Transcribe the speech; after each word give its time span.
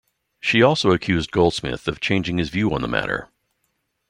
She 0.39 0.63
also 0.63 0.93
accused 0.93 1.29
Goldsmith 1.29 1.87
of 1.87 1.99
changing 2.01 2.39
his 2.39 2.49
view 2.49 2.73
on 2.73 2.81
the 2.81 2.87
matter. 2.87 3.29